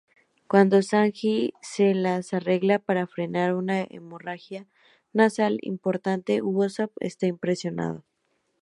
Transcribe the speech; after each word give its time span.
Cuando 0.47 0.81
Sanji 0.81 1.53
se 1.61 1.93
las 1.93 2.33
arregla 2.33 2.79
para 2.79 3.05
frenar 3.05 3.53
una 3.53 3.85
hemorragia 3.87 4.65
nasal 5.13 5.59
importante, 5.61 6.41
Usopp 6.41 6.91
está 6.99 7.27
impresionado. 7.27 8.03